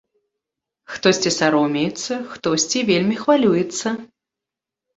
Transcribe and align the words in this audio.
Хтосьці 0.93 1.33
саромеецца, 1.39 2.13
хтосьці 2.33 2.79
вельмі 2.89 3.15
хвалюецца. 3.23 3.87